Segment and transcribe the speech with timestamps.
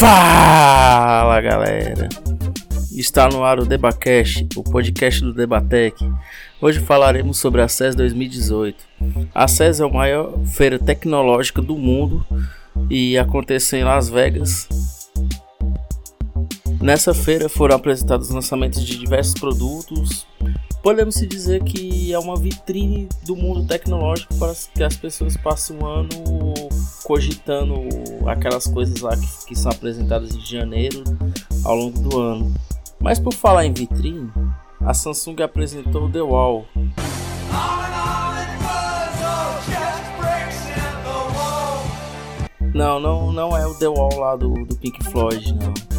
[0.00, 2.08] Fala galera!
[2.90, 5.94] Está no ar o Debacast, o podcast do Debatec.
[6.58, 8.82] Hoje falaremos sobre a CES 2018.
[9.34, 12.24] A CES é a maior feira tecnológica do mundo
[12.88, 14.66] e aconteceu em Las Vegas.
[16.80, 20.26] Nessa feira foram apresentados lançamentos de diversos produtos.
[20.82, 25.76] Podemos se dizer que é uma vitrine do mundo tecnológico para que as pessoas passem
[25.76, 26.49] um ano
[27.10, 27.74] cogitando
[28.24, 31.02] aquelas coisas lá que, que são apresentadas em janeiro
[31.64, 32.54] ao longo do ano.
[33.00, 34.30] Mas por falar em vitrine,
[34.80, 36.66] a Samsung apresentou o The Wall.
[42.72, 45.89] Não, não, não é o The Wall lá do, do Pink Floyd, não.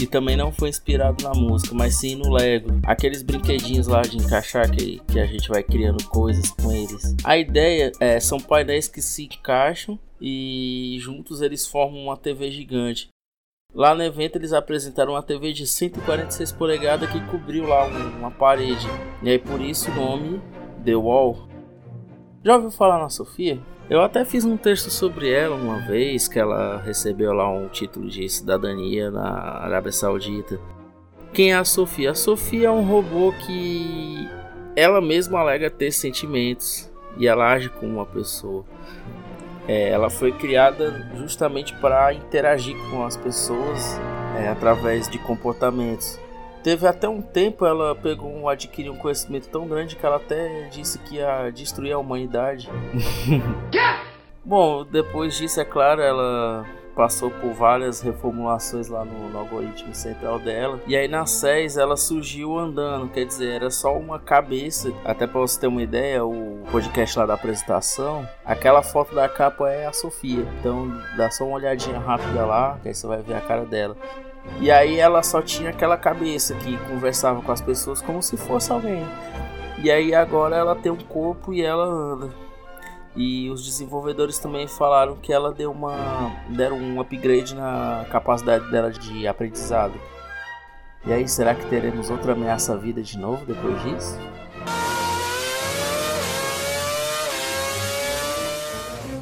[0.00, 2.80] E também não foi inspirado na música, mas sim no Lego.
[2.84, 7.16] Aqueles brinquedinhos lá de encaixar que, que a gente vai criando coisas com eles.
[7.24, 13.08] A ideia é, são painéis que se encaixam e juntos eles formam uma TV gigante.
[13.74, 18.86] Lá no evento eles apresentaram uma TV de 146 polegadas que cobriu lá uma parede.
[19.22, 20.40] E aí por isso o nome
[20.84, 21.47] The Wall.
[22.44, 23.58] Já ouviu falar na Sofia?
[23.90, 28.08] Eu até fiz um texto sobre ela uma vez que ela recebeu lá um título
[28.08, 29.28] de cidadania na
[29.64, 30.60] Arábia Saudita.
[31.32, 32.12] Quem é a Sofia?
[32.12, 34.28] A Sofia é um robô que
[34.76, 38.64] ela mesma alega ter sentimentos e ela age como uma pessoa.
[39.66, 44.00] É, ela foi criada justamente para interagir com as pessoas
[44.38, 46.20] é, através de comportamentos.
[46.62, 50.68] Teve até um tempo ela pegou um, adquiriu um conhecimento tão grande que ela até
[50.70, 52.68] disse que ia destruir a humanidade.
[54.44, 56.64] Bom, depois disso, é claro, ela
[56.98, 60.80] passou por várias reformulações lá no, no, algoritmo central dela.
[60.84, 64.92] E aí na SES ela surgiu andando, quer dizer, era só uma cabeça.
[65.04, 69.70] Até para você ter uma ideia, o podcast lá da apresentação, aquela foto da capa
[69.70, 70.44] é a Sofia.
[70.58, 73.96] Então dá só uma olhadinha rápida lá, que aí você vai ver a cara dela.
[74.60, 78.72] E aí ela só tinha aquela cabeça que conversava com as pessoas como se fosse
[78.72, 79.04] alguém.
[79.82, 82.30] E aí agora ela tem um corpo e ela anda.
[83.14, 88.90] E os desenvolvedores também falaram que ela deu uma deram um upgrade na capacidade dela
[88.90, 89.94] de aprendizado.
[91.06, 94.18] E aí, será que teremos outra ameaça à vida de novo depois disso?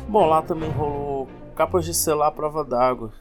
[0.08, 3.12] Bom, lá também rolou capas de celular à prova d'água.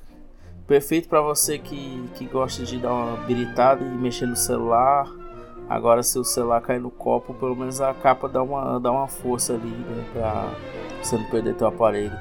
[0.67, 5.07] Perfeito para você que, que gosta de dar uma habilitada e mexer no celular
[5.69, 9.07] Agora se o celular cair no copo, pelo menos a capa dá uma, dá uma
[9.07, 10.53] força ali, né, pra
[11.01, 12.17] você não perder teu aparelho.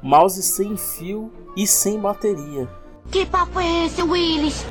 [0.00, 2.68] Mouse sem fio e sem bateria.
[3.10, 4.64] Que papo é esse, Willis?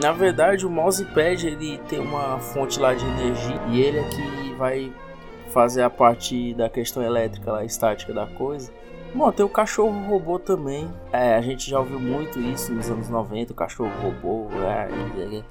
[0.00, 4.54] Na verdade, o mousepad ele tem uma fonte lá de energia e ele é que
[4.54, 4.92] vai
[5.50, 8.70] fazer a parte da questão elétrica, lá, estática da coisa.
[9.16, 10.92] Bom, tem o cachorro robô também.
[11.10, 14.46] É, a gente já ouviu muito isso nos anos 90, o cachorro robô.
[14.62, 14.90] É,
[15.22, 15.42] é,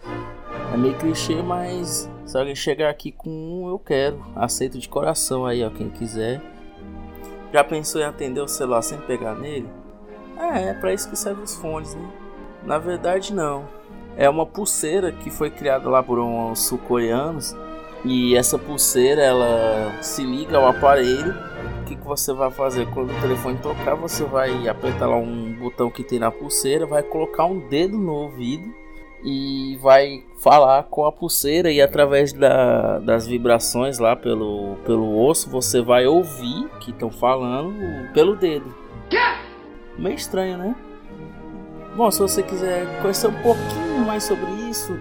[0.71, 4.23] é meio clichê, mas se alguém chegar aqui com um, eu quero.
[4.35, 6.39] Aceito de coração aí, ó, quem quiser.
[7.51, 9.67] Já pensou em atender o celular sem pegar nele?
[10.37, 12.07] É, é para isso que servem os fones, né?
[12.63, 13.67] Na verdade, não.
[14.15, 17.55] É uma pulseira que foi criada lá por uns sul-coreanos.
[18.03, 21.54] E essa pulseira, ela se liga ao aparelho
[21.85, 23.95] que, que você vai fazer quando o telefone tocar?
[23.95, 28.13] Você vai apertar lá um botão que tem na pulseira, vai colocar um dedo no
[28.13, 28.73] ouvido
[29.23, 35.49] e vai falar com a pulseira e através da, das vibrações lá pelo, pelo osso
[35.49, 38.73] você vai ouvir que estão falando pelo dedo.
[39.97, 40.75] Meio estranho, né?
[41.95, 44.99] Bom, se você quiser conhecer um pouquinho mais sobre isso,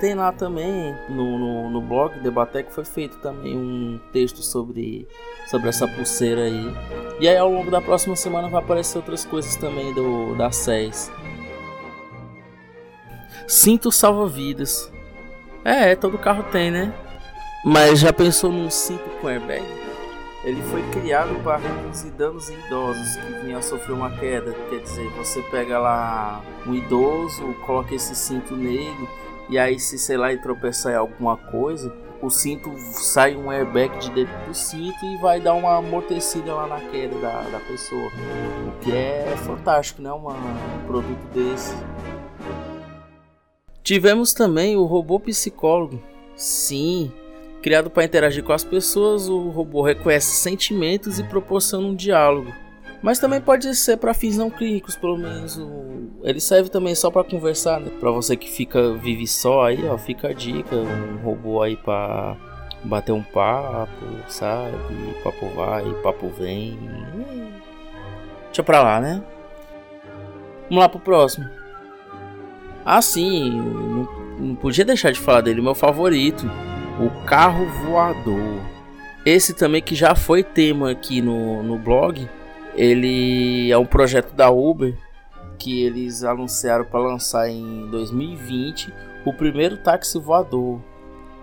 [0.00, 5.06] tem lá também no, no, no blog Debatec foi feito também um texto sobre,
[5.48, 6.74] sobre essa pulseira aí.
[7.20, 11.10] E aí ao longo da próxima semana vai aparecer outras coisas também do da SES.
[13.46, 14.92] Cinto salva-vidas.
[15.64, 16.94] É, todo carro tem, né?
[17.64, 19.64] Mas já pensou num cinto com airbag?
[20.44, 24.54] Ele foi criado para reduzir danos em idosos que vinham a sofrer uma queda.
[24.70, 29.08] Quer dizer, você pega lá um idoso, coloca esse cinto nele
[29.48, 34.10] e aí, se sei lá, tropeçar em alguma coisa, o cinto sai um airbag de
[34.10, 38.10] dentro do cinto e vai dar uma amortecida lá na queda da, da pessoa.
[38.66, 40.10] O que é fantástico, né?
[40.12, 41.74] Uma, um produto desse.
[43.82, 46.02] Tivemos também o robô psicólogo.
[46.36, 47.12] Sim,
[47.62, 52.52] criado para interagir com as pessoas, o robô reconhece sentimentos e proporciona um diálogo.
[53.02, 55.56] Mas também pode ser para fins não clínicos, pelo menos.
[55.56, 56.10] O...
[56.22, 57.90] Ele serve também só para conversar, né?
[58.00, 62.36] Para você que fica vive só aí, ó, fica a dica, um robô aí para
[62.84, 64.72] bater um papo, sabe?
[65.22, 66.78] Papo vai, papo vem.
[68.46, 69.22] Deixa pra lá, né?
[70.68, 71.48] Vamos lá pro próximo.
[72.84, 74.08] Ah, sim, não,
[74.38, 76.50] não podia deixar de falar dele, meu favorito,
[76.98, 78.60] o carro voador.
[79.24, 82.28] Esse também que já foi tema aqui no, no blog.
[82.78, 84.96] Ele é um projeto da Uber
[85.58, 88.94] que eles anunciaram para lançar em 2020
[89.26, 90.80] o primeiro táxi voador.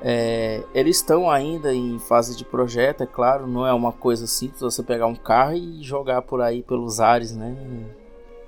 [0.01, 4.61] É, eles estão ainda em fase de projeto, é claro, não é uma coisa simples
[4.61, 7.53] você pegar um carro e jogar por aí pelos ares, né?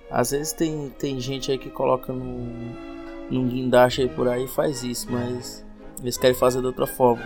[0.10, 2.48] Às vezes tem, tem gente aí que coloca no,
[3.30, 5.66] num guindaste aí por aí e faz isso, mas
[6.00, 7.24] eles querem fazer de outra forma.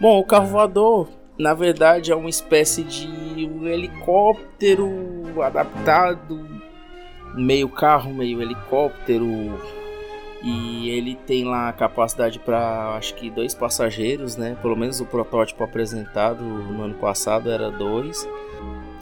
[0.00, 6.46] Bom, o carro voador, na verdade, é uma espécie de um helicóptero adaptado,
[7.34, 9.26] meio carro, meio helicóptero.
[10.42, 14.56] E ele tem lá a capacidade para acho que dois passageiros, né?
[14.62, 18.28] Pelo menos o protótipo apresentado no ano passado era dois.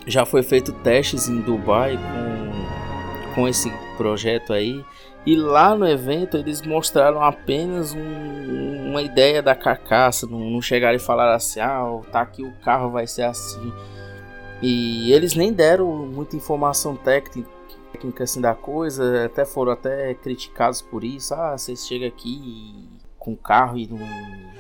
[0.06, 4.84] Já foi feito testes em Dubai com, com esse projeto aí.
[5.26, 10.96] E lá no evento eles mostraram apenas um, uma ideia da carcaça, não, não chegaram
[10.96, 13.72] e falaram assim, ah, tá aqui o carro vai ser assim.
[14.60, 17.48] E eles nem deram muita informação técnica,
[18.20, 21.34] assim da coisa, até foram até criticados por isso.
[21.34, 22.88] Ah, vocês chegam aqui
[23.18, 23.98] com carro e não,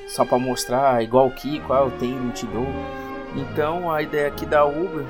[0.08, 2.66] só para mostrar igual o Kiko, ah, eu tenho, não te dou.
[3.36, 5.04] Então a ideia aqui da Uber,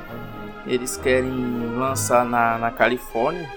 [0.66, 1.30] eles querem
[1.76, 3.48] lançar na, na Califórnia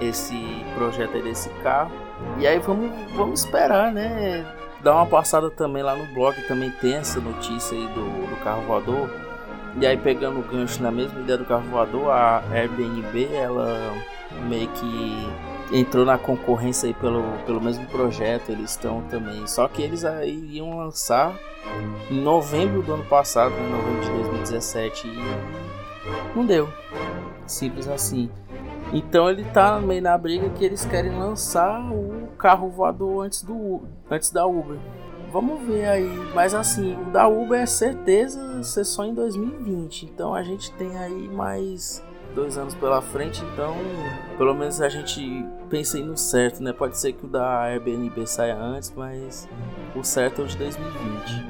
[0.00, 1.92] esse projeto aí desse carro.
[2.38, 4.44] E aí vamos, vamos esperar, né?
[4.82, 8.62] Dar uma passada também lá no blog, também tem essa notícia aí do, do carro
[8.62, 9.10] voador.
[9.78, 13.94] E aí pegando o gancho na mesma ideia do carro voador, a Airbnb, ela
[14.48, 15.28] meio que
[15.72, 19.46] entrou na concorrência aí pelo, pelo mesmo projeto, eles estão também.
[19.46, 21.34] Só que eles aí iam lançar
[22.10, 26.68] em novembro do ano passado, em novembro de 2017, e não deu.
[27.46, 28.30] Simples assim.
[28.92, 33.82] Então ele tá meio na briga que eles querem lançar o carro voador antes do
[34.10, 34.78] antes da Uber.
[35.30, 40.06] Vamos ver aí, mas assim, o da Uber é certeza ser só em 2020.
[40.06, 42.04] Então a gente tem aí mais
[42.34, 43.76] dois anos pela frente, então
[44.36, 46.72] pelo menos a gente pensa aí no certo, né?
[46.72, 49.48] Pode ser que o da Airbnb saia antes, mas
[49.94, 51.46] o certo é o de 2020.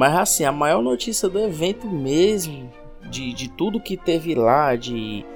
[0.00, 2.72] Mas assim, a maior notícia do evento mesmo,
[3.10, 5.26] de, de tudo que teve lá, de,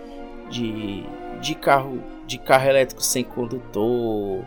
[0.49, 1.05] de,
[1.39, 4.43] de, carro, de carro elétrico sem condutor,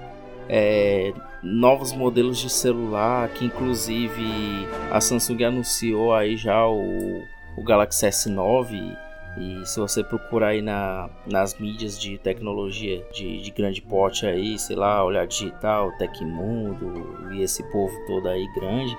[0.49, 7.21] é, novos modelos de celular, que inclusive a Samsung anunciou aí já o,
[7.55, 8.97] o Galaxy S9.
[9.39, 14.57] E se você procurar aí na, nas mídias de tecnologia de, de grande porte aí,
[14.57, 18.97] sei lá, Olhar Digital, Tecmundo e esse povo todo aí grande,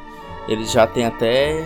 [0.49, 1.59] eles já têm até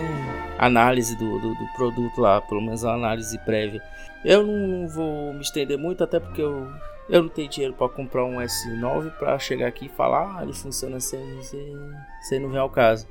[0.57, 3.81] análise do, do, do, produto lá, pelo menos análise prévia.
[4.25, 6.67] Eu não vou me estender muito, até porque eu,
[7.09, 10.53] eu não tenho dinheiro para comprar um S9 para chegar aqui e falar, ah, ele
[10.53, 13.07] funciona assim, você não vem ao caso.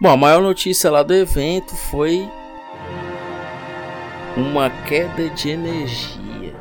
[0.00, 2.26] Bom, a maior notícia lá do evento foi
[4.36, 6.54] uma queda de energia.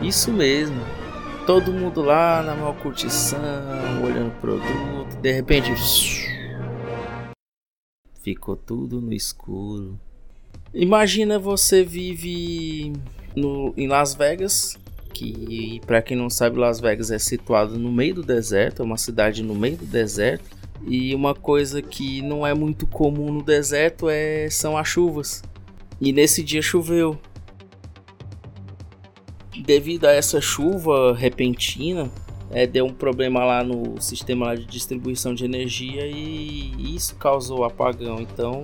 [0.00, 0.80] Isso mesmo.
[1.46, 3.38] Todo mundo lá na maior curtição,
[4.02, 5.70] olhando o produto, de repente
[8.22, 10.00] Ficou tudo no escuro.
[10.74, 12.92] Imagina você vive
[13.36, 14.76] no, em Las Vegas,
[15.14, 18.98] que para quem não sabe, Las Vegas é situado no meio do deserto, é uma
[18.98, 20.56] cidade no meio do deserto.
[20.86, 25.42] E uma coisa que não é muito comum no deserto é são as chuvas.
[26.00, 27.18] E nesse dia choveu.
[29.64, 32.10] Devido a essa chuva repentina,
[32.50, 38.20] é, deu um problema lá no sistema de distribuição de energia e isso causou apagão.
[38.20, 38.62] Então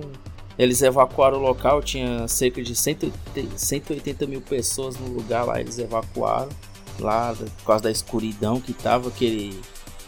[0.57, 5.79] eles evacuaram o local, tinha cerca de 180, 180 mil pessoas no lugar lá, eles
[5.79, 6.49] evacuaram
[6.99, 9.59] lá por causa da escuridão que tava aquele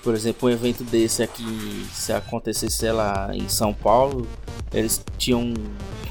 [0.04, 4.28] por exemplo, um evento desse aqui, se acontecesse lá em São Paulo,
[4.72, 5.52] eles tinham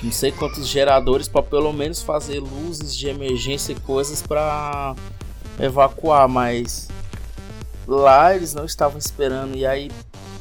[0.05, 4.95] não sei quantos geradores para pelo menos fazer luzes de emergência e coisas para
[5.59, 6.89] evacuar, mas
[7.87, 9.57] Lá eles não estavam esperando.
[9.57, 9.91] E aí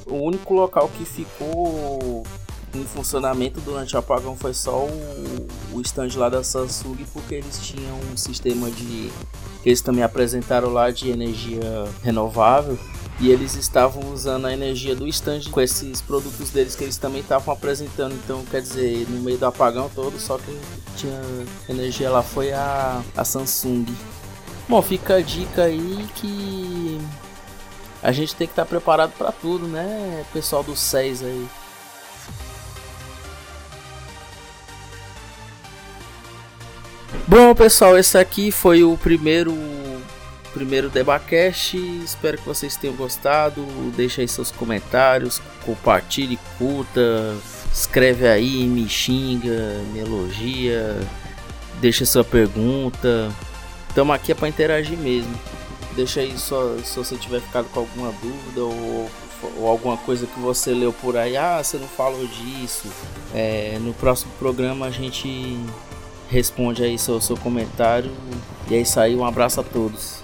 [0.05, 2.23] o único local que ficou
[2.73, 7.59] em funcionamento durante o apagão foi só o, o stand lá da Samsung porque eles
[7.59, 9.11] tinham um sistema de
[9.61, 11.61] que eles também apresentaram lá de energia
[12.01, 12.77] renovável
[13.19, 17.21] e eles estavam usando a energia do stand com esses produtos deles que eles também
[17.21, 18.13] estavam apresentando.
[18.15, 20.59] Então, quer dizer, no meio do apagão todo, só quem
[20.97, 21.21] tinha
[21.69, 23.85] energia lá foi a, a Samsung.
[24.67, 26.99] Bom, fica a dica aí que
[28.01, 31.47] a gente tem que estar tá preparado para tudo, né, pessoal do 6 aí.
[37.27, 39.53] Bom, pessoal, esse aqui foi o primeiro
[40.53, 41.75] primeiro Debacast.
[42.03, 43.65] Espero que vocês tenham gostado.
[43.95, 47.35] Deixe aí seus comentários, compartilhe, curta,
[47.73, 50.95] escreve aí, me xinga, me elogia,
[51.81, 53.31] deixa sua pergunta.
[53.89, 55.33] Estamos aqui é para interagir mesmo.
[55.95, 59.09] Deixa aí só se você tiver ficado com alguma dúvida ou,
[59.57, 61.37] ou, alguma coisa que você leu por aí.
[61.37, 62.87] Ah, você não falou disso.
[63.33, 65.59] É, no próximo programa a gente
[66.29, 68.11] responde aí seu, seu comentário.
[68.67, 70.22] E é isso aí, um abraço a todos.